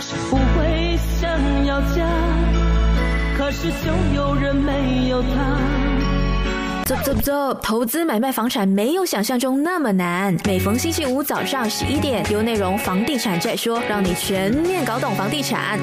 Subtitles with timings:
[0.00, 1.30] 是不会想
[1.66, 2.08] 要家，
[3.36, 5.28] 可是就有人没有他。
[6.86, 10.34] 走走走，投资买卖房产没有想象中那么难。
[10.46, 15.78] 每逢星期五早上十一点，有内容房地产再说，让你全面搞懂房地产。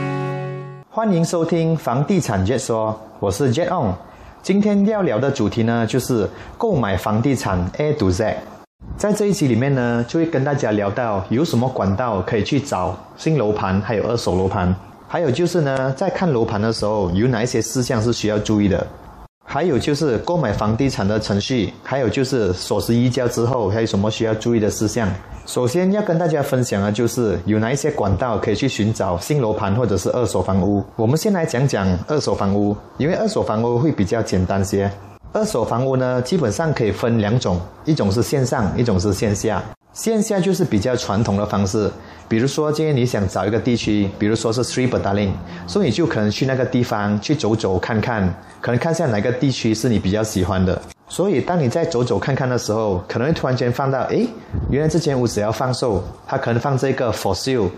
[0.89, 3.93] 欢迎收听房地产 Jet 说，我是 Jet On。
[4.41, 6.27] 今天要聊的主题呢，就是
[6.57, 8.36] 购买房地产 A to Z。
[8.98, 14.75] 在这一期里面呢，就会跟大家聊到有什么管道可以去找新楼盘，还有二手楼盘。
[15.07, 18.88] 还有就是呢，在看楼盘的时候，有哪一些事项是需要注意的？
[19.45, 25.08] 还有就是购买房地产的程序，还有就是锁匙移交之后，还有什么需要注意的事项？
[25.45, 30.84] 首先要跟大家分享的就是有哪一些管道可以去寻找新楼盘或者是二手房屋。
[30.95, 34.91] 我们先来讲讲二手房屋，因为二手房屋会比较简单些。
[35.38, 39.62] 二手房屋呢，基本上可以分两种，一种是线上，一种是线下。
[39.94, 41.91] 线下就是比较传统的方式，
[42.28, 45.34] 比如说今天你想找一个地区，比如说是 Three b a d a l i n
[45.68, 50.81] 所以你就可能去那个地方去走走看看，可能看下哪个地区是你比较喜欢的。
[51.08, 54.28] 所以当你在走走看看的时候，可能会突然间放到，诶，
[54.72, 57.70] 原来这间屋子要放售，它可能放这个 For Sale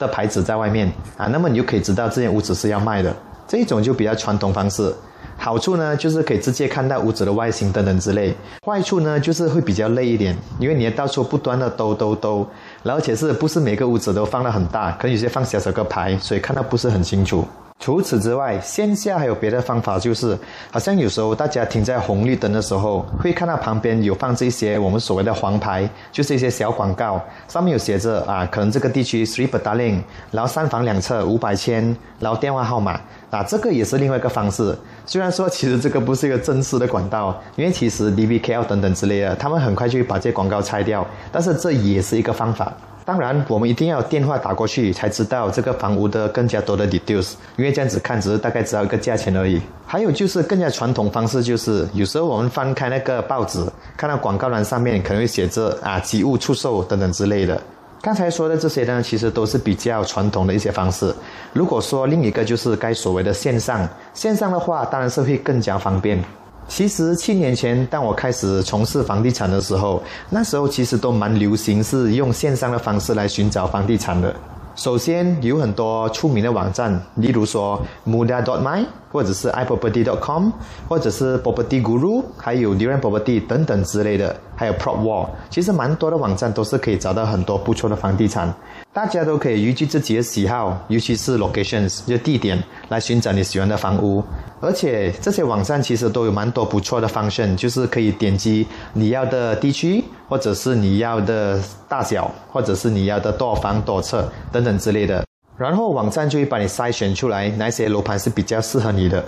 [0.00, 3.14] 的牌子在外面啊，那么你就可以知道这间屋子是要卖的。
[3.46, 4.92] 这一种就比较传统方式。
[5.36, 8.34] 好处呢，就是可以直接看到屋子的外形等等之类。
[8.64, 12.46] 坏处呢，就是会比较累一点，因为你要到处不断的兜兜兜，
[12.82, 17.44] 然后且是不是每个屋子都放的很大，可能有些放小小个牌，所以看到不是很清楚。
[17.84, 20.34] 除此之外，线下还有别的方法，就是
[20.70, 34.74] 好像有时候大家停在红绿灯的时候，会看到旁边有放这些我们所谓的黄牌，就是一些小广告，上面有写着啊，可能这个地区 three b e d a r l i n g 然后三房两侧五百千，然后电话号码，啊，这个也是另外一个方式。
[35.04, 42.72] 虽然说其实这个不是一个正式的管道，因为其实 DBKL 等等之类的，他们很快就会把这些广告拆掉，但是这也是一个方法。
[43.06, 49.60] 当然，我们一定要电话打过去才知道这个房屋的更加多的 details，因为这样子看只是大概知道一个价钱而已。
[49.86, 53.62] 还有就是更加传统方式，就是有时候我们翻开那个报纸，
[53.94, 57.60] 看到广告栏上面可能会写着啊，几物出售等等之类的。
[58.00, 61.14] 刚才说的这些呢，其实都是比较传统的一些方式。
[61.52, 66.18] 如果说另一个就是该所谓的线上，线上的话当然是会更加方便。
[66.66, 74.34] 其实七年前，当我开始从事房地产的时候，那时候其实都蛮流行是用线上的方式来寻找房地产的。
[74.74, 80.50] 首先有很多出名的网站，例如说 Muda.my，或者是 iProperty.com，
[80.88, 88.52] 或者是 Property Guru，还有 d u r a n Property 等等之类的，还有 PropWall，其实蛮多的网站都是可以找到很多不错的房地产。
[88.92, 94.22] 大家都可以依据自己的喜好，尤其是 locations 就地点来寻找你喜欢的房屋。
[94.60, 100.02] 而且这些网站其实都有蛮多不错的方 n 就是可以点击你要的地区，
[100.34, 105.24] 或者是你要的大小，或者是你要的多房多侧等等之类的。
[105.56, 109.24] 然后网站就会帮你筛选出来哪些楼盘是比较适合你的。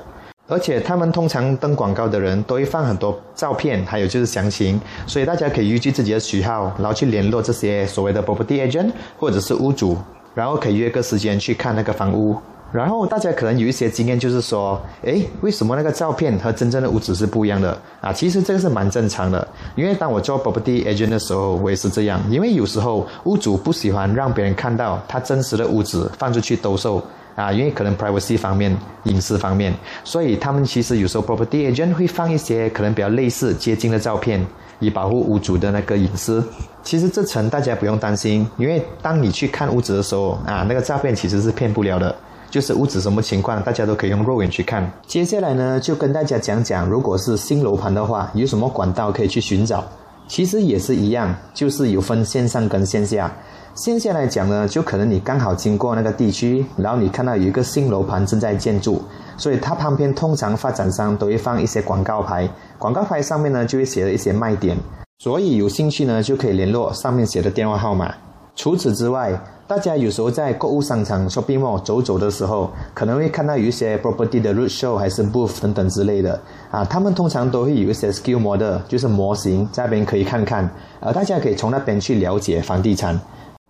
[0.49, 9.97] 而且他们通常登广告的人都会放很多照片，还有就是详情，所以大家可以依据自己的喜好，然后去联络这些所谓的 property agent 或者是屋主，
[10.34, 12.37] 然后可以约个时间去看那个房屋。
[12.72, 18.12] 然后大家可能有一些经验，就是说，诶，为什么那个照片和真正的屋子是不一样的啊？
[18.12, 27.03] 其实这个是蛮正常的，因为当我做 property agent 的时候，我也是这样，因为有时候屋主不喜欢让别人看到他真实的屋子放出去兜售。
[27.37, 29.71] 啊，因为可能 privacy 方面、隐私方面，
[30.05, 34.43] 所以他们其实有时候 property agent 会放一些可能比较类似、接近的照片，
[34.78, 36.43] 以保护屋主的那个隐私。
[36.82, 42.16] 其实这层大家不用担心，因为当你去看屋子的时候，啊，那个照片其实是骗不了的，
[42.50, 44.90] 就是屋子什么情况，大家都可以用肉眼去看。
[45.06, 49.84] 接下来呢，就跟大家讲讲，如果是新楼盘的话，有什么管道可以去寻找？
[50.28, 53.30] 其实也是一样，就是有分线上跟线下。
[53.74, 59.02] 线下来讲呢，就可能你刚好经过那个地区，然后你看到有一个新楼盘正在建筑，
[59.36, 64.74] 所以它旁边通常发展商都会放一些广告牌，广告牌上面呢就会写了一些卖点，
[65.18, 68.14] 所以有兴趣呢就可以联络上面写的电话号码。
[68.56, 80.69] 除此之外，大家有时候在购物商场 shopping mall 走走的时候，可能会看到有一些 property 的 roadshow 还是 booth 等等之类的啊，他们通常都会有一些 skill model，就是模型在那边可以看看，
[81.00, 83.20] 而大家可以从那边去了解房地产。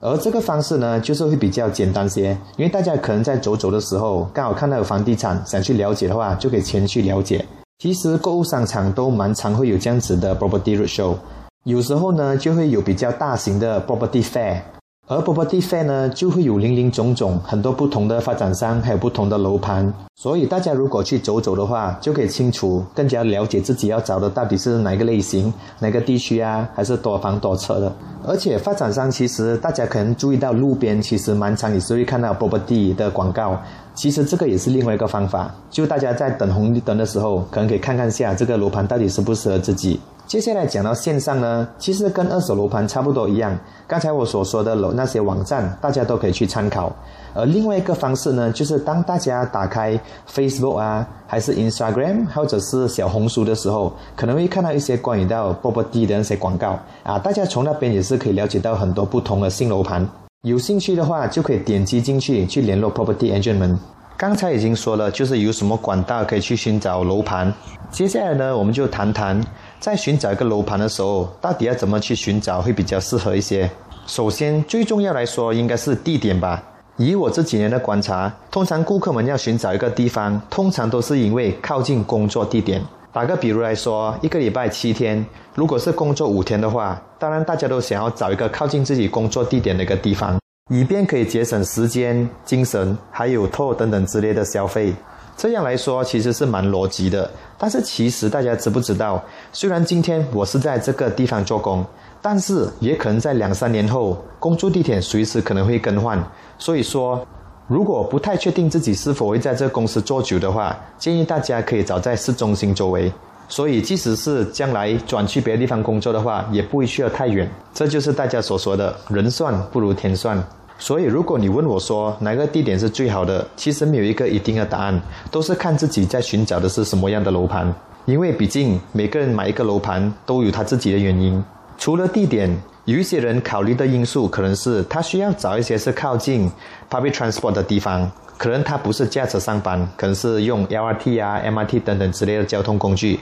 [0.00, 7.44] 而这个方式呢，就是会比较简单些，因为大家可能在走走的时候，刚好看到有房地产，想去了解的话，就可以前去了解。
[7.78, 11.16] 其实购物商场都蛮常会有这样子的 property roadshow，
[11.64, 14.60] 有时候呢就会有比较大型的 property fair，
[15.08, 19.92] 而 property fair 呢，就会有零零总总很多不同的发展商，还有不同的楼盘。
[20.16, 27.92] 所以大家如果去走走的话，就可以清楚、更加了解自己要找的到底是哪个类型、哪个地区啊，还是多房多车的。
[28.26, 33.56] 而且发展商其实大家可能注意到路边其实蛮常也是会看到 property 的广告。
[33.94, 40.00] 其实这个也是另外一个方法，就大家在等红绿灯的时候，可能可以看看下这个楼盘到底适不适合自己。
[40.26, 43.56] 接下来讲到线上呢，其实跟二手楼盘差不多一样。
[43.86, 46.92] 刚才我所说的楼那些网站，大家都可以去参考。
[47.32, 49.96] 而另外一个方式呢，就是当大家打开
[50.28, 57.16] Facebook 啊，还是 Instagram，或者是小红书的时候，可能会看到一些关于到 property 的那些广告啊。
[57.20, 60.04] 大家从那边也是可以了解到很多不同的新楼盘。
[60.42, 63.78] 有兴趣的话，就可以点击进去去联络 property agent 们。
[64.16, 67.52] 刚才已经说了，就是有什么管道可以去寻找楼盘。
[67.90, 69.38] 接下来呢，我们就谈谈。
[69.78, 73.70] 在寻找一个楼盘的时候，到底要怎么去寻找会比较适合一些？
[74.06, 76.62] 首先，最重要来说，应该是地点吧。
[76.96, 82.82] 以我这几年的观察，通常顾客们要寻找一个地方，通常都是因为靠近工作地点。
[83.12, 85.24] 打个比如来说，一个礼拜七天，
[85.54, 90.38] 如果是工作五天的话，当然大家都想要找一个靠近自己工作地点的一个地方，
[90.70, 94.94] 以便可以节省时间、精神，还有托等等之类的消费。
[95.36, 97.30] 这样来说，其实是蛮逻辑的。
[97.58, 99.22] 但是其实大家知不知道？
[99.52, 101.84] 虽然今天我是在这个地方做工，
[102.22, 106.18] 但是也可能在两三年后，工作地点随时可能会更换。
[106.58, 107.26] 所以说，
[107.68, 113.12] 如果不太确定自己是否会在这个公司做久的话，建议大家可以找在市中心周围。
[113.48, 117.48] 所以，即使是将来转去别的地方工作的话，也不会需要太远。
[117.74, 120.42] 这就是大家所说的“人算不如天算”。
[120.78, 125.00] 所以，如果你问我说哪个地点是最好的，其实没有一个一定的答案，
[125.30, 127.74] 都是看自己在寻找的是什么样的楼盘。
[128.04, 131.42] 因为毕竟每个人买一个楼盘都有他自己的原因。
[131.78, 136.50] 除了地点，有一些人考虑的因素可能是他需要找一些是靠近
[136.90, 143.18] public transport 的地方，可能他不是驾车上班，可能是用 LRT 啊、MRT 等等之类的交通工具。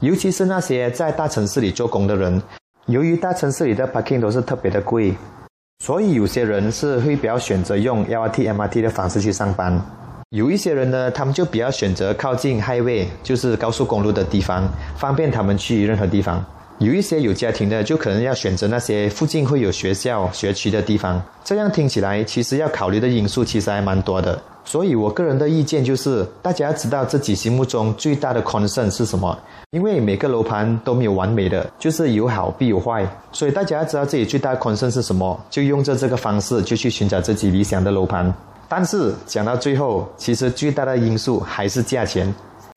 [0.00, 2.40] 尤其是那些在大城市里做工的人，
[2.86, 5.14] 由于大城市里的 parking 都是特别的贵。
[5.84, 9.80] 所以有些人是会比较选择用 LRT、MRT 的方式去上班，
[10.30, 16.44] 有一些人呢，他们就比较选择靠近 highway，就是高速公路的地方，方便他们去任何地方。
[16.78, 21.22] 有一些有家庭的，就可能要选择那些附近会有学校、学区的地方。
[21.44, 24.40] 这样听起来，其实要考虑的因素其实还蛮多的。
[24.68, 29.34] 所以我个人的意见就是，大家要知道自己心目中最大的 concern 是什么。
[29.70, 33.02] 因为每个楼盘都没有完美的，就是有好必有坏。
[33.32, 38.30] 所以大家要知道自己最大的 concern 是什么，就用着这个方式就去寻找自己理想的楼盘。
[38.68, 42.30] 但是讲到最后，其实最大的因素还是价钱，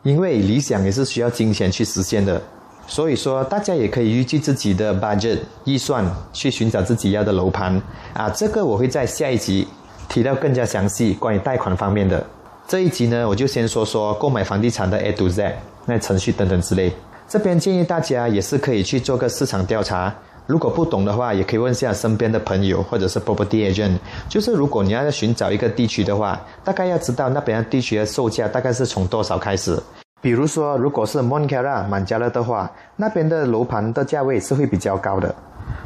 [0.04, 2.42] 因为理想也是需要金钱去实现的。
[2.88, 7.82] 所以说，大家也可以依据自己的 budget 预算去寻找自己要的楼盘。
[8.14, 9.68] 啊，这个我会在下一集。
[10.12, 12.22] 提到更加详细关于贷款方面的
[12.68, 15.56] 这一集呢，我就先说说购买房地产的 A to Z
[15.86, 16.92] 那程序等等之类。
[17.30, 20.14] 这边建议大家也是可以去做个市场调查，
[20.46, 23.98] 如果不懂的话，也可以问下身边的朋友或者是 property agent。
[24.28, 29.82] 就是如果你要寻找一个地区的话，大概要知道那边的地区的售价大概是从多少开始。
[30.22, 35.34] 比如说，如果是 Montclair 满加勒的话，那边的楼盘的价位是会比较高的。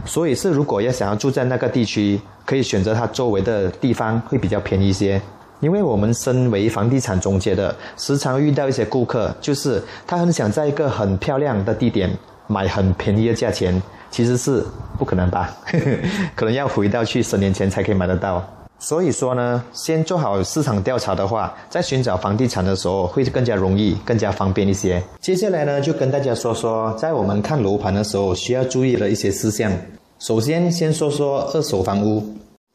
[0.06, 5.22] 所以是，如果要想要住在那个地区，可以选择它周围的地方会比较便宜一些。
[5.62, 12.12] 因为我们身为房地产中介的，时常遇到一些顾客，就是他很想在一个很漂亮的地点
[12.48, 14.64] 买很便宜的价钱，其实是
[15.00, 15.50] 不可能吧？
[16.36, 18.46] 可能要回到去十年前才可以买得到。
[18.78, 25.02] 所以说呢，先做好市场调查的话，在寻找房地产的时候会更加容易、更加方便一些。
[25.20, 29.72] 接下来呢，就跟大家说说，在我们看楼盘的时候需要注意的一些事项。
[30.20, 32.24] 首先，先说说二手房屋。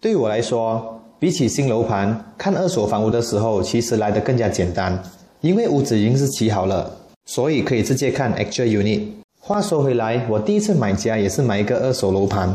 [0.01, 5.01] 对我来说，比起新楼盘，看二手房屋的时候，其实来得更加简单，
[5.43, 6.91] 因为屋子已经是起好了，
[7.27, 9.03] 所以可以直接看 actual unit。
[9.39, 12.53] 话说回来，我第一次买家也是买一个二手楼盘，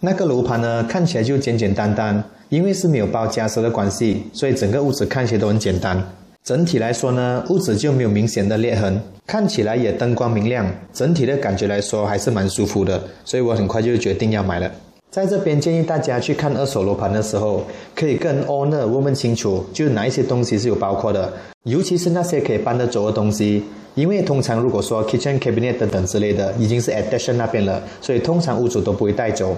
[0.00, 2.24] 那个楼盘呢，看起来就简简单单。
[2.48, 6.02] 因为是没有包家私的关系，所以整个屋子看起来都很简单。
[6.44, 10.64] 整体来说呢，屋子就没有明显的裂痕，看起来也灯光明亮。
[10.92, 14.70] 整体的感觉来说还是蛮舒服的，所以我很快就决定要买了。
[15.10, 21.32] 在这边建议大家去看二手楼盘的时候，可以跟 owner 问问清楚，就哪一些东西是有包括的，
[21.64, 23.64] 尤其是那些可以搬得走的东西。
[23.94, 29.56] 因为通常如果说 kitchen cabinet 等等之类的，已经是 addition 那边了，所以通常屋主都不会带走。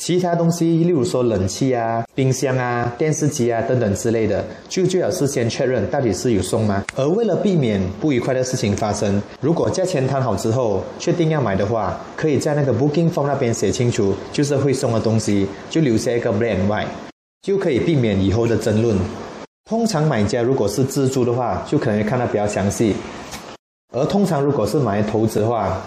[0.00, 6.82] 其他东西，例如说冷气啊、冰箱啊、电视机啊等等之类的，就最好是先确认到底是有送吗？
[6.96, 16.86] 而为了避免不愉快的事情发生，如果价钱谈好之后确定要买的话，可以在那个 booking form 那边写清楚，就是会送的东西，就留下一个 black and white，
[17.42, 18.96] 就可以避免以后的争论。
[19.68, 22.94] 通常买家如果是自助的话，就可能看得比较详细；
[23.92, 25.82] 而通常如果是买投资的话，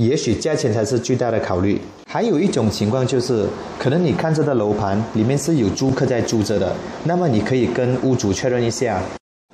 [0.00, 1.78] 也许价钱才是最大的考虑。
[2.06, 3.44] 还有一种情况就是，
[3.78, 8.98] 可能你看这个楼盘里面是有租客在住着的，那么你可以跟屋主确认一下，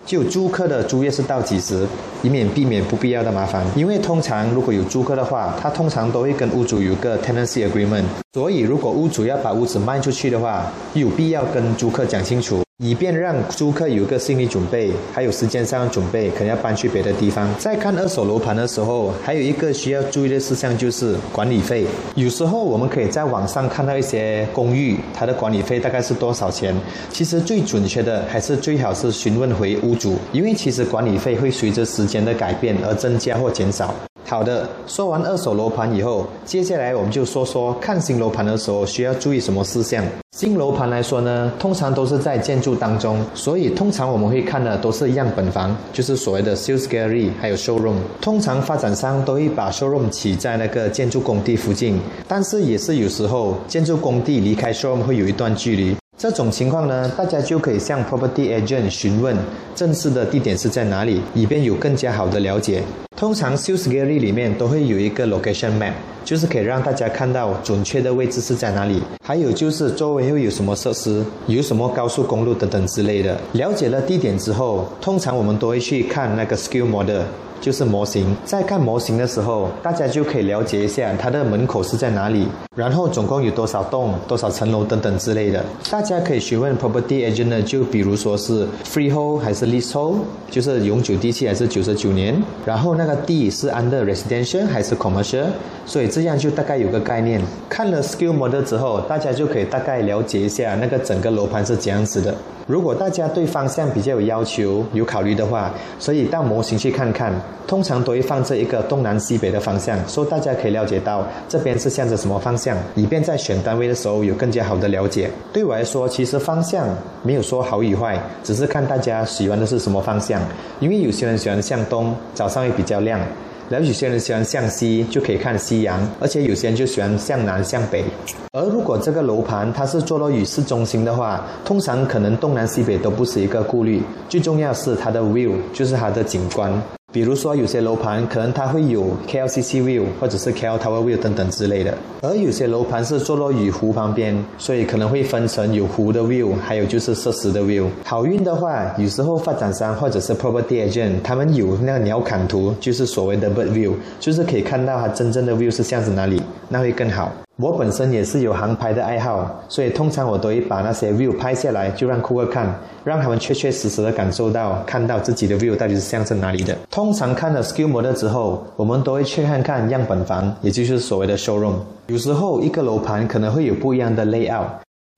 [0.05, 1.85] 就租客的租约是到几时，
[2.23, 3.67] 以免避免不必要的麻烦。
[3.75, 12.63] 因为通常如果有租客的话，他通常都会跟屋主有个 tenancy agreement，所以如果屋主要把屋子卖出去的话，有必要跟租客讲清楚。
[12.85, 17.49] 以便让租客有个心理准备，还有时间上的准备，可能要搬去别的地方。
[17.59, 21.87] 在看二手楼盘的时候，还有一个需要注意的事项就是管理费。
[22.17, 26.79] 有时候我们可以在网上看到一些公寓，它的管理费大概是多少钱。
[27.09, 33.95] 其实最准确的还是最好是询问回屋主，因为其实管理费会随着时间的改变而增加或减少。
[34.27, 40.05] 好的，说完二手楼盘以后，接下来我们就说说看新楼盘的时候需要注意什么事项。
[40.37, 47.95] 新楼盘来说呢，通常都是在建筑当中，所以通常我们会看的都是样本房，就是所谓的 sales gallery，还有 showroom。
[48.21, 55.97] 通常发展商都会把 showroom 起在那个建筑工地附近，但是也是有时候建筑工地离开 showroom 会有一段距离。
[56.19, 59.37] 这种情况呢，大家就可以向 property agent 询问
[59.75, 62.83] 正式的地点是在哪里，以便有更加好的了解。
[63.15, 65.93] 通常 sales gallery 里面都会有一个 location map，
[66.25, 69.03] 就是可以让大家看到准确的位置是在哪里。
[69.23, 73.39] 还有就是周围又有什么设施，有什么高速公路等等之类的。
[73.53, 77.21] 了解了地点之后，通常我们都会去看那个 scale model。
[77.61, 85.65] 就是模型，在看模型的时候，大家就可以了解一下它的门口是在哪里，然后总共有多少栋、多少层楼等等之类的。
[85.91, 90.19] 大家可以询问 property agent，就比如说是 freehold 还是 leasehold，
[90.51, 95.47] 就是永久地契还是九十九年，然后那个地是 under residential 还是 commercial，
[95.85, 97.41] 所以这样就大概有个概念。
[97.69, 102.35] 看了 scale model 之后，大家就可以大概了解一下那个整个楼盘是怎样子的。
[102.67, 107.33] 如果大家对方向比较有要求、有考虑的话，所以到模型去看看，
[107.65, 115.31] 通常都会放这一个东南西北的方向，所以大家可以了解到这边是向着什么方向，以便在选单位的时候有更加好的了解。
[115.53, 116.89] 对我来说，其实方向
[117.23, 120.43] 没有说好与坏，只是看大家喜欢的是什么方向。
[120.81, 123.21] 因为有些人喜欢向东，早上会比较亮。
[123.69, 128.05] 然后有些人喜欢向西，就可以看夕阳；而且有些人就喜欢向南、向北。
[128.53, 136.73] 而如果这个楼盘它是坐落于市中心的话，通常可能东南西北都不是一个顾虑，最重要是它的 view，就是它的景观。
[137.13, 147.87] 比如说，有些楼盘可能它会有 KLCC view 或者是 KL Tower view 等等之类的，而有些楼盘是坐落于湖旁边，所以可能会分成有湖的 view，还有就是设施的 view。
[148.05, 157.33] 好运的话，有时候发展商或者是 property agent 他们有那个鸟瞰图，就是所谓的 bird view，就是可以看到它真正的 view 是向着哪里，那会更好。
[157.57, 166.77] 我本身也是有航拍的爱好，所以通常我都会把那些 view 拍下来，就让顾客看，让他们确确实实的感受到看到自己的 view 到底是像是哪里的。
[166.91, 171.77] 通常看了 skill model 之后，我们都会去看看样本房，也就是所谓的 showroom。
[172.09, 174.67] 有时候一个楼盘可能会有不一样的 layout，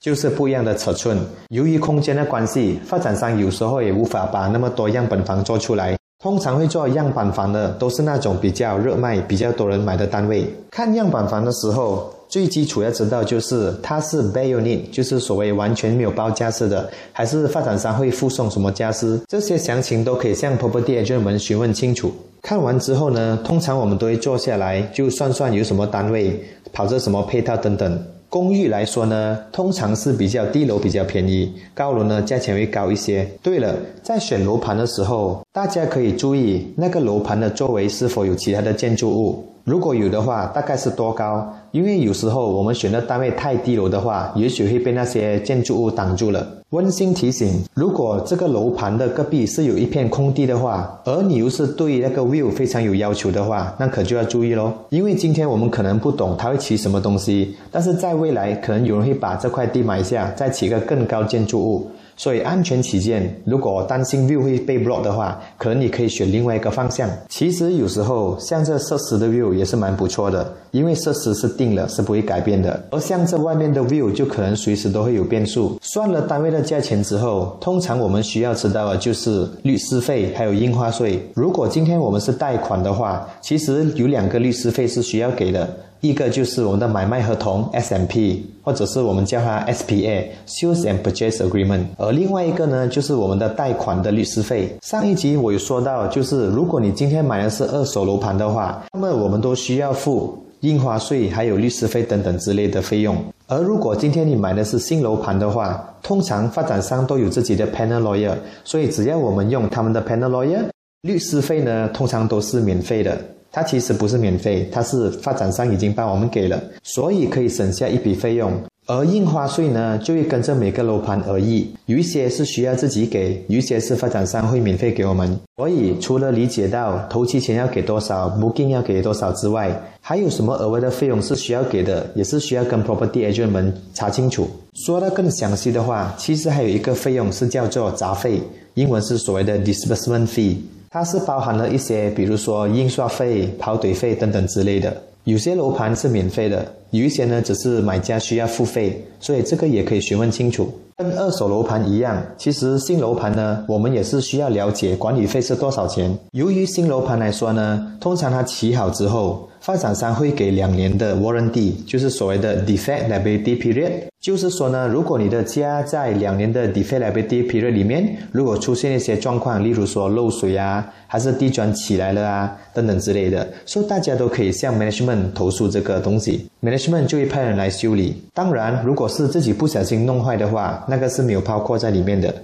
[0.01, 1.19] 就是不一样的尺寸。
[1.49, 5.98] 由于空间的关系，发展商有时候也无法把那么多样本房做出来。
[6.21, 10.45] 通常会做样板房的，都是那种比较热卖、比较多人买的单位。
[10.69, 22.13] 看样板房的时候，最基础要知道就是它是 bare unit，就是所谓完全没有包家私的，还是发展商会附送什么家私，这些详情都可以向 property agent 们询问清楚。
[22.43, 28.05] 看完之后呢，通常我们都会坐下来就算算有什么单位，跑着什么配套等等。
[28.31, 33.27] 公寓来说呢，通常是比较低楼比较便宜，高楼呢价钱会高一些。
[33.43, 39.43] 对了，在选楼盘的时候，大家可以注意那个楼盘的周围是否有其他的建筑物。
[39.69, 41.47] 如果有的话，大概是多高？
[41.73, 46.47] 因为有时候我们选的单位太低楼的话，也许会被那些建筑物挡住了。
[46.71, 54.73] 温馨提醒：如果这个楼盘的隔壁是有一片空地的话，而你又是对那个 view 非常有要求的话，那可就要注意喽。
[54.89, 61.91] 因为今天我们可能不懂它会起什么东西，但是在未来可能有人会把这块地买下，再起个更高建筑物。
[62.19, 67.09] 所以安全起见，如果担心 view 会被 block 的话，可能你可以选另外一个方向。
[67.29, 72.85] 其实有时候像这设施的 view 也是蛮不错的，因为设施是定了，是不会改变的。
[72.91, 75.79] 而像这外面的 view 就可能随时都会有变数。
[75.81, 81.23] 算了单位的价钱之后，通常我们需要知道的就是律师费还有印花税。
[81.35, 85.69] 如果今天我们是贷款的话，其实有两个律师费是需要给的。
[86.01, 91.87] 一个就是我们的买卖合同 SMP，或者是我们叫它 SPA（Sales and Purchase Agreement）。
[91.97, 94.73] 而另外一个呢，就是我们的贷款的律师费。
[94.83, 103.17] 上一集我有说到，就是如果你今天买的是二手楼盘的话，那么我们都需要付印花税、还有律师费等等之类的费用。
[103.49, 110.61] 而如果今天你买的是新楼盘的话，通常发展商都有自己的 panel lawyer，所以只要我们用他们的 panel lawyer，
[111.03, 113.19] 律师费呢通常都是免费的。
[113.59, 118.53] 它其实不是免费，它是发展商已经帮我们给了，所以可以省下一笔费用。
[118.87, 125.37] 而印花税呢，就会跟着每个楼盘而异，有一些是需要自己给，有一些是发展商会免费给我们。
[125.57, 129.69] 所以除了理解到头期钱要给多少，booking 要给多少之外，
[130.01, 134.49] 还有什么额外的费用是需要给的，也是需要跟 property agent 们查清楚。
[134.87, 138.41] 说的更详细的话，其实还有一个费用是叫做杂费，
[138.75, 140.59] 英文是所谓的 disbursement fee。
[140.91, 144.97] 它是包含了一些，比如说印刷费、跑腿费等等之类的。
[145.25, 150.73] 有些楼盘是免费的，有一些呢只是买家需要付费，所以这个也可以询问清楚。
[150.97, 156.17] 跟二手楼盘一样，其实新楼盘呢，我们也是需要了解管理费是多少钱。
[156.33, 159.49] 由于新楼盘来说呢，通常它起好之后。
[159.69, 163.93] 发展商会给两年的 warranty，就是所谓的 defect liability period。
[164.19, 178.23] 就是说呢，如果你的家在两年的 defect liability period 里面，如果出现一些状况，例如说漏水啊，还是地砖起来了啊，等等之类的，所以大家都可以向 management 投诉这个东西，management 就会派人来修理。
[178.33, 182.35] 当然，如果是自己不小心弄坏的话，那个是没有包括在里面的，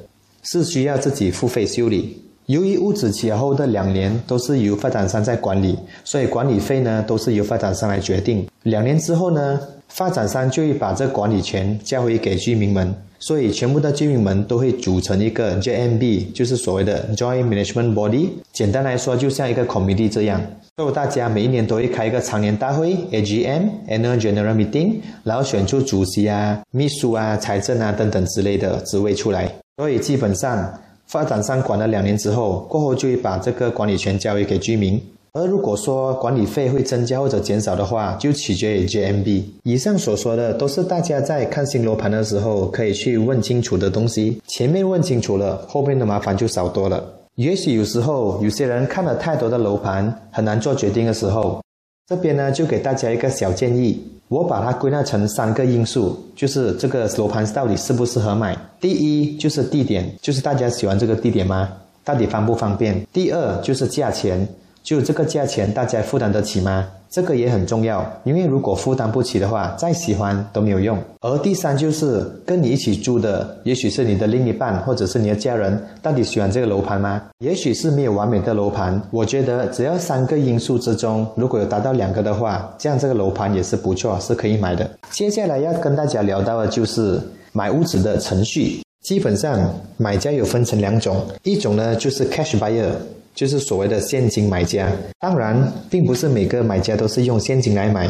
[0.42, 2.20] 是需要自己付费修理。
[2.46, 8.46] 由于屋子起后的两年都是由发展商在管理，所以管理费呢都是由发展商来决定。
[8.64, 9.58] 两年之后呢，
[9.88, 18.28] 发展商就会把这管理权交回给居民们，所以全部的居民们都会组成一个 JMB，就是所谓的 Joint Management Body。
[18.52, 20.38] 简单来说，就像一个 committee 这样，
[20.76, 29.50] 所以大家每一年都会开一个常年大会 （AGM，Annual General Meeting），然后选出主席啊、秘书啊、财政啊等等之类的职位出来。
[29.78, 30.70] 所以基本上。
[31.14, 35.00] 发展商管了两年之后，过后就会把这个管理权交给居民。
[35.32, 39.44] 而如果说管理费会增加或者减少的话，就取决于 JMB。
[39.62, 44.42] 以上所说的都是大家在看新楼盘的时候可以去问清楚的东西。
[44.48, 47.00] 前面问清楚了，后面的麻烦就少多了。
[47.36, 51.62] 也许有时候有些人看了太多的楼盘，很难做决定的时候，
[52.06, 54.10] 这边呢就给大家一个小建议。
[54.28, 58.56] 我把它归纳成三个因素，就是这个楼盘到底适不适合买。
[58.80, 61.70] 第一就是地点，就是大家喜欢这个地点吗？
[62.02, 63.06] 到底方不方便？
[63.12, 64.46] 第二就是价钱，
[64.84, 66.86] 就这个价钱大家负担得起吗？
[67.08, 70.98] 这个也很重要，因为如果负担不起的话，再喜欢都没有用。
[71.20, 77.22] 而第三就是跟你一起住的，也许是你的另一半或者是你的家人，到底喜欢这个楼盘吗？
[77.38, 79.00] 也许是没有完美的楼盘。
[79.10, 84.90] 我觉得只要三个因素之中如果有达到两个的话，这样这个楼盘也是不错，是可以买的。
[85.10, 87.18] 接下来要跟大家聊到的就是
[87.52, 88.82] 买屋子的程序。
[89.02, 89.60] 基本上
[89.98, 92.90] 买家有分成两种，一种呢就是 cash buyer。
[93.34, 98.08] 就是所谓的现金买家，当然，并不是每个买家都是用现金来买，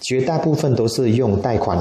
[0.00, 1.78] 绝大部分都是用贷款。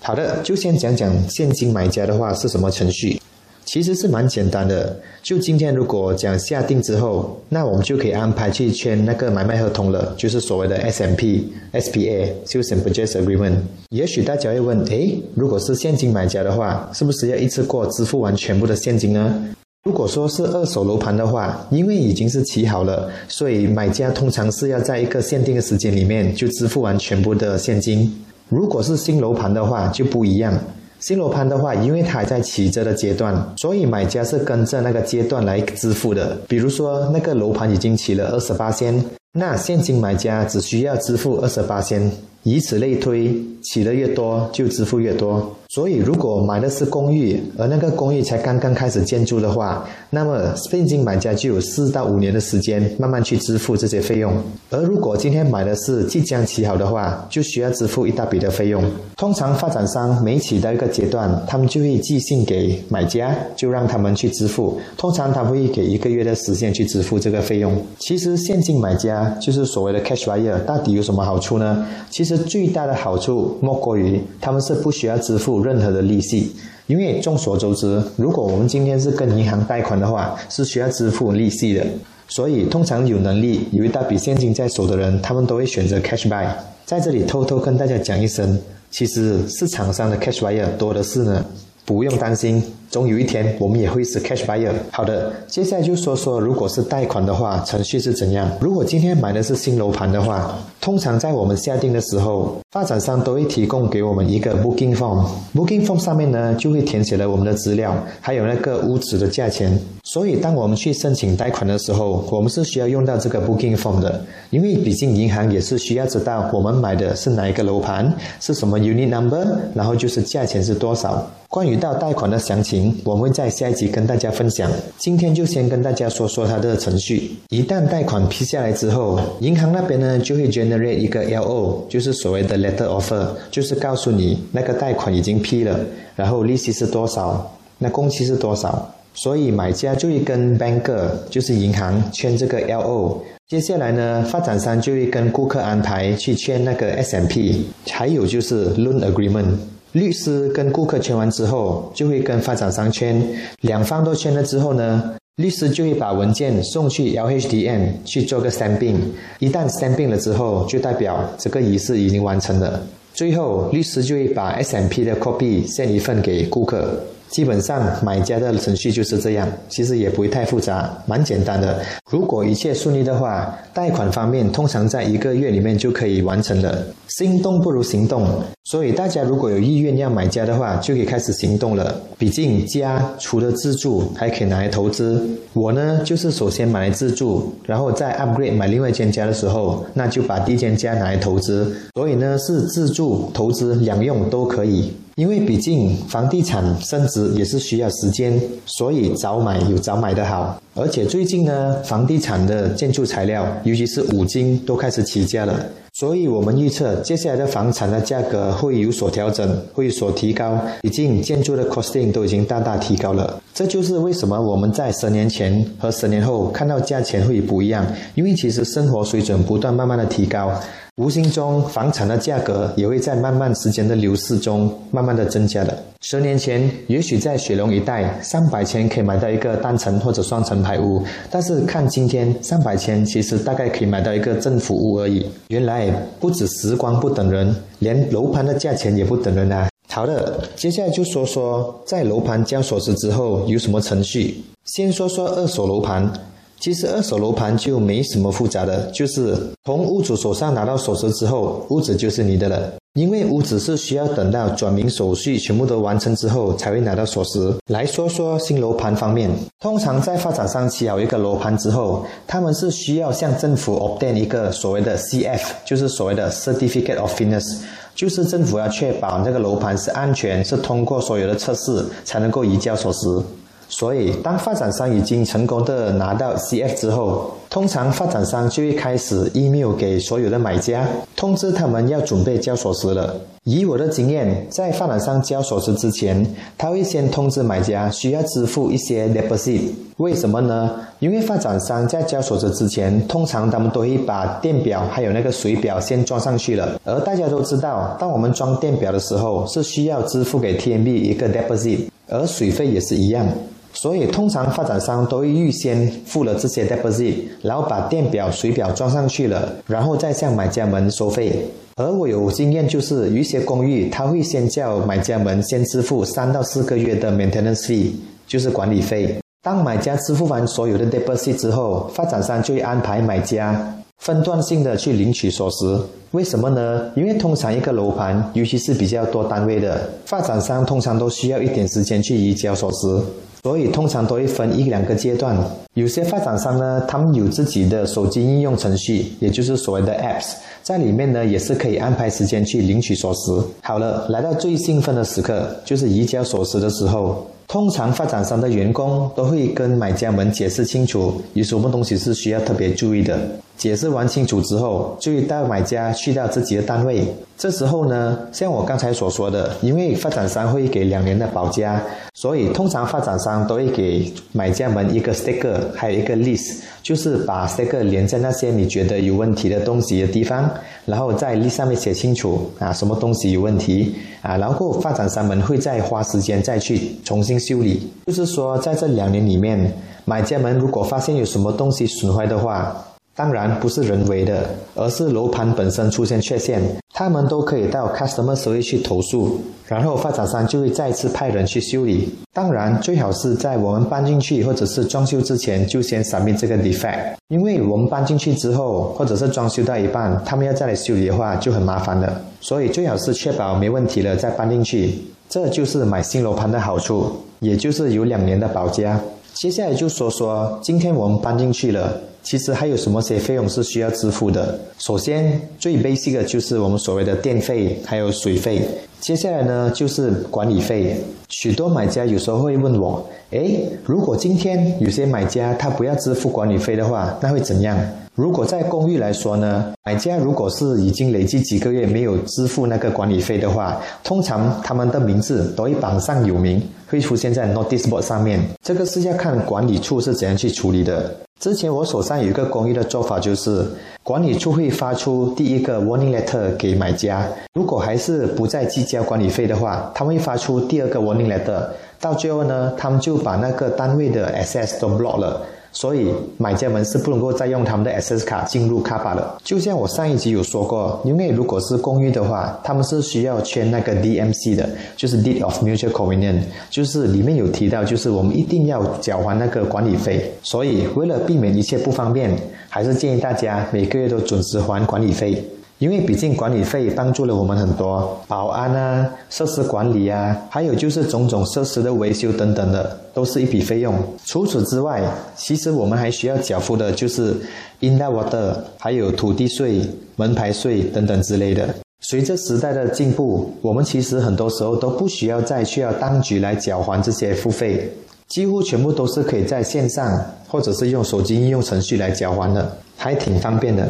[0.00, 3.18] 好的，就先讲讲现金买家的话是什么程序，
[3.64, 4.94] 其实是蛮简单的。
[5.22, 13.56] 就今天如果讲下定之后，那我们就可以安排去签那个买卖合同了，就是所谓的 SMP、S P A s a l s and Purchase Agreement）。
[13.88, 19.48] 也许大家会问，诶，如果是现金买家的话，是不是要一次过支付完全部的现金呢？
[19.84, 28.10] 如果说是二手楼盘的话，因为已经是起好了，所以买家通常是要在一个限定的时间里面就支付完全部的现金。
[28.48, 30.58] 如果是新楼盘的话就不一样，
[31.00, 36.34] 新楼盘的话，因为它还在起着的阶段，所以买家是跟着那个阶段来支付的。
[36.48, 42.10] 比如说那个楼盘已经起了二十八仙，那现金买家只需要支付二十八仙，
[42.42, 45.54] 以此类推，起的越多就支付越多。
[45.74, 54.32] 所以，如果买的是公寓，而那个公寓才刚刚开始建筑的话，那么现金买家就有四到五年的时间慢慢去支付这些费用。
[54.70, 58.84] 而如果今天买的是即将起好的话，就需要支付一大笔的费用。
[59.16, 64.78] 通常发展商每起到一个阶段，他们就会寄信给买家，就让他们去支付。
[64.96, 67.76] 通常他会给一个月的时间去支付这个费用。
[67.98, 71.84] 其实现金买家就是所谓的 cash buyer，到底有什么好处呢？
[72.12, 75.63] 其实最大的好处莫过于他们是不需要支付。
[75.64, 76.52] 任何的利息，
[76.86, 81.84] 因为众所周知，如果我们今天是跟银行贷款的话，是需要支付利息的。
[82.26, 86.46] 所以，通常有能力有一大笔现金在手的人，他们都会选择 cash buy。
[86.84, 88.58] 在这里偷偷跟大家讲一声，
[88.90, 91.44] 其实市场上的 cash buyer 多的是呢，
[91.84, 92.62] 不用担心。
[92.90, 94.70] 总有一天我们也会是 cash buyer。
[94.90, 98.50] 好的，接下来就说说，如果是贷款的话，程序是怎样？
[98.60, 105.26] 如果今天买的是新楼盘的话，通常在我们下定的时候，发展商都会提供给我们一个 booking form。
[105.54, 109.78] booking form 上面呢，就会填写了我们的资料，还有那个屋子的价钱。
[110.04, 119.44] 所以，当我们去申请贷款的时候，我们是需要用到这个 booking form 的，因为毕竟银行也是需要知道我们买的是哪一个楼盘，是什么 unit number，
[119.74, 121.26] 然后就是价钱是多少。
[121.48, 122.73] 关于到贷款的详情，
[123.04, 124.70] 我们会在下一集跟大家分享。
[124.98, 127.30] 今天就先跟大家说说它的程序。
[127.50, 135.78] 一旦贷款批下来之后，银行那边呢就会 generate 一个 LO，就是所谓的 letter offer，就是告诉你那个贷款已经批了，
[136.16, 138.90] 然后利息是多少，那工期是多少。
[139.16, 143.18] 所以买家就会跟 banker，就是银行签这个 LO。
[143.46, 147.58] 接下来呢，发展商就会跟顾客安排去签那个 SMP，
[147.88, 149.54] 还有就是 loan agreement。
[149.94, 153.22] 律师跟顾客签完之后，就会跟发展商签，
[153.60, 158.96] 两方都签了之后呢，律师就会把文件送去 LHDN 去做个 stamping。
[159.38, 162.82] 一旦 stamping 了之后，就代表这个仪式已经完成了。
[163.12, 166.98] 最后，律师就会把 SMP 的 copy 献一份给顾客。
[167.34, 171.80] 基本上买家的程序就是这样，其实也不会太复杂，蛮简单的。
[172.08, 176.86] 如果一切顺利的话，贷款方面通常在一个月里面就可以完成了。
[177.08, 178.24] 心动不如行动，
[178.62, 182.00] 所以大家如果有意愿要买家的话，就可以开始行动了。
[182.16, 185.28] 毕竟家除了自住，还可以拿来投资。
[185.54, 191.74] 我呢，就是首先买来自住，然后再 upgrade 买另外一间家的时候，那就把第一间家拿来投资。
[191.94, 194.92] 所以呢，是自住、投资两用都可以。
[195.16, 200.60] 因为毕竟房地产升值也是需要时间，所以早买有早买的好。
[200.74, 205.64] 而且最近呢，房地产的建筑材料，尤其是五金都开始起价了，
[205.96, 210.60] 所以我们预测接下来的房产的价格会有所调整，会有所提高。
[210.82, 217.86] 毕竟建筑的 costing 都已经大大提高了，这就是为什么我们在十年前和十年后看到价钱会不一样。
[218.16, 220.50] 因为其实生活水准不断慢慢的提高。
[220.96, 225.76] 无形中，房产的价格也会在慢慢时间的流逝中，慢慢的增加的。
[226.02, 235.26] 十年前，也许在雪隆一带，三百千可以买到一个单层或者双层排屋，但是看今天，三百千其实大概可以买到一个政府屋而已。
[235.48, 235.83] 原来
[236.20, 239.68] 不止时光不等人，连楼盘的价钱也不等人啊！
[239.88, 244.42] 好的，接下来就说说在楼盘交锁匙之后有什么程序。
[244.64, 246.12] 先说说二手楼盘。
[246.60, 252.72] 其实二手楼盘就没什么复杂的，就是从屋主手上拿到锁匙之后，屋子就是你的了。
[252.94, 257.52] 因为屋子是需要等到转名手续全部都完成之后才会拿到锁匙。
[257.66, 259.28] 来说说新楼盘方面，
[259.58, 267.62] 通常在发展商起好一个楼盘之后，他们是需要向政府 obtain 一个所谓的 CF，就是所谓的 Certificate of Fitness，
[267.96, 273.24] 就是政府要确保这个楼盘是安全，是通过所有的测试才能够移交锁匙。
[273.68, 283.16] 所以，当发展商已经成功的拿到 CF 之后，通常发展商就会开始 email 给所有的买家，通知他们要准备交锁匙了。
[283.44, 286.24] 以我的经验，在发展商交锁匙之前，
[286.56, 289.60] 他会先通知买家需要支付一些 deposit。
[289.98, 290.70] 为什么呢？
[290.98, 296.80] 因为发展商在交锁匙之前，通常他们都会把电表还有那个水表先装上去了。
[296.84, 303.28] 而大家都知道，当我们装电表的时候，是需要支付给 TMB 一个 deposit，而水费也是一样。
[303.74, 311.44] 所以，通常发展商都会预先付了这些 deposit，然后把电表、水表装上去了，然后再向买家们收费。
[311.76, 317.90] 而我有经验，就是有一些公寓，他会先叫买家们先支付三到四个月的 maintenance fee，
[318.28, 319.18] 就是管理费。
[319.42, 325.80] 当买家支付完所有的 deposit 之后，发展商就会安排买家分段性的去领取锁匙。
[326.12, 326.92] 为什么呢？
[326.94, 333.02] 因为通常一个楼盘，尤其是比较多单位的，发展商通常都需要一点时间去移交锁匙。
[333.44, 335.36] 所以通常都会分一两个阶段。
[335.74, 343.44] 有些发展商呢，他们有自己的手机应用程序，也就是所谓的 apps，在里面呢也是可以安排时间去领取锁匙。
[343.60, 347.26] 好了，来到最兴奋的时刻，就是移交锁匙的时候。
[347.46, 353.18] 通常发展商的员工都会跟买家们解释清楚有什么东西是需要特别注意的。
[353.56, 357.06] 解释完清楚之后，就会带买家去到自己的单位。
[357.38, 361.80] 这时候呢，像我刚才所说的，因为发展商会给两年的保价，
[362.14, 370.48] 所以通常发展商都会给买家们一个 sticker，还有一个 list，就是把三个连在那些你觉得有问题的东西的地方，
[370.84, 377.90] 然后在力上面写清楚啊，什么东西有问题啊，然后发展商们会再花时间再去重新修理。
[378.06, 379.72] 就是说，在这两年里面，
[380.04, 382.76] 买家们如果发现有什么东西损坏的话，
[383.16, 386.60] 当然不是人为的，而是楼盘本身出现缺陷，
[386.92, 392.12] 他们都可以到 customer service 去投诉，然后发展商就会再次派人去修理。
[392.32, 402.20] 当然，最好是在我们搬进去或者是装修之前就先闪灭这个 defect，因为我们搬进去之后或者是装修到一半，他们要再来修理的话就很麻烦了。
[402.40, 404.98] 所以最好是确保没问题了再搬进去，
[405.28, 409.00] 这就是买新楼盘的好处，也就是有两年的保价。
[409.32, 414.58] 接下来就说说，今天我们搬进去了，其实还有什么些费用是需要支付的？
[414.78, 418.66] 首先，最 basic 的就是我们所谓的电费还有水费。
[419.04, 420.96] 接下来呢，就是管理费。
[421.28, 427.78] 许多买家有时候会问我，诶，如果今天有些买家他不要支付管理费的话，那会怎样？
[428.14, 438.40] 如果在公寓来说呢，买家如果是已经累计几个月没有支付那个管理费的话，通常他们的名字都会榜上有名，会出现在 notice board 上面。
[438.62, 441.14] 这个是要看管理处是怎样去处理的。
[441.38, 443.66] 之前我手上有一个公寓的做法，就是
[444.04, 451.66] 管理处会发出第一个 warning letter 给买家，如果还是不再计交管理费的话，他们会发出第二个 warning letter，
[451.98, 455.40] 到最后呢，他们就把那个单位的 access 都 block 了。
[455.74, 456.08] 所以
[456.38, 459.36] 买家们是不能够再用他们的 SS 卡进入卡巴了。
[459.44, 470.32] 就像我上一集有说过，因为如果是公寓的话，他们是需要签那个 DMC 的，就是 Deed of Mutual Convenience，就是里面有提到，就是我们一定要缴还那个管理费。
[470.42, 472.34] 所以为了避免一切不方便，
[472.70, 475.44] 还是建议大家每个月都准时还管理费。
[475.84, 483.94] 因为毕竟管理费帮助了我们很多，保安啊、设施管理啊，还有就是种种设施的维修等等的，都是一笔费用。
[484.24, 485.02] 除此之外，
[485.36, 487.36] 其实我们还需要缴付的就是
[487.82, 489.82] indoor water，还有土地税、
[490.16, 491.68] 门牌税等等之类的。
[492.00, 497.92] 随着时代的进步，我们其实很多时候都不需要再需要当局来缴还这些付费，
[498.26, 500.18] 几乎全部都是可以在线上
[500.48, 503.86] 或者是用手机应用程序来缴还的，还挺方便的。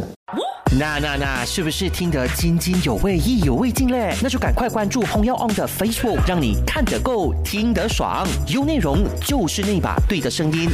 [0.76, 4.12] 那那那，是不是听得津津有味、意犹未尽嘞？
[4.20, 10.68] 那就赶快关注 Hong Yao On 的 Facebook，让你看得够、听得爽，有内容就是那把对的声音。